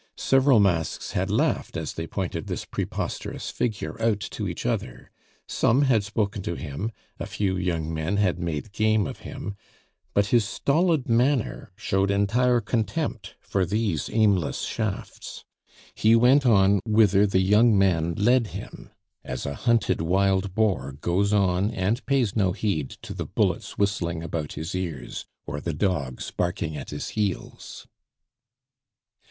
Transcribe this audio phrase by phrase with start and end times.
[0.17, 5.11] Several masks had laughed as they pointed this preposterous figure out to each other;
[5.47, 9.55] some had spoken to him, a few young men had made game of him,
[10.15, 15.45] but his stolid manner showed entire contempt for these aimless shafts;
[15.93, 18.89] he went on whither the young man led him,
[19.23, 24.23] as a hunted wild boar goes on and pays no heed to the bullets whistling
[24.23, 27.85] about his ears, or the dogs barking at his heels.